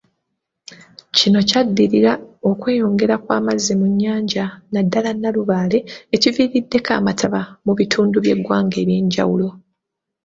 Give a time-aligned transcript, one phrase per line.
[1.15, 2.13] Kino kyaddirira
[2.49, 5.79] okweyongera kw'amazzi mu nnyanja naddala Nalubaale
[6.15, 9.47] ekiviiriddeko amataba mu bitundu by'eggwanga ebyenjawulo.